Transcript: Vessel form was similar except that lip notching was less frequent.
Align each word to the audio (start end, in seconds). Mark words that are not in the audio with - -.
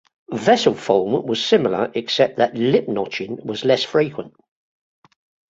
Vessel 0.33 0.73
form 0.73 1.27
was 1.27 1.45
similar 1.45 1.91
except 1.93 2.37
that 2.37 2.55
lip 2.57 2.87
notching 2.89 3.37
was 3.45 3.63
less 3.63 3.83
frequent. 3.83 4.33